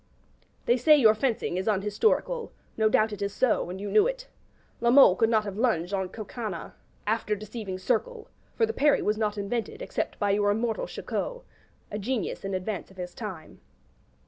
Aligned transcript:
They 0.65 0.77
say 0.77 0.97
your 0.97 1.13
fencing 1.13 1.57
is 1.57 1.67
unhistorical; 1.67 2.51
no 2.75 2.89
doubt 2.89 3.13
it 3.13 3.21
is 3.21 3.35
so, 3.35 3.69
and 3.69 3.79
you 3.79 3.91
knew 3.91 4.07
it. 4.07 4.27
La 4.79 4.89
Mole 4.89 5.15
could 5.15 5.29
not 5.29 5.43
have 5.43 5.57
lunged 5.59 5.93
on 5.93 6.09
Coconnas 6.09 6.71
'after 7.05 7.35
deceiving 7.35 7.77
circle;' 7.77 8.27
for 8.55 8.65
the 8.65 8.73
parry 8.73 9.03
was 9.03 9.19
not 9.19 9.37
invented 9.37 9.79
except 9.79 10.17
by 10.17 10.31
your 10.31 10.49
immortal 10.49 10.87
Chicot, 10.87 11.43
a 11.91 11.99
genius 11.99 12.43
in 12.43 12.55
advance 12.55 12.89
of 12.89 12.97
his 12.97 13.13
time. 13.13 13.61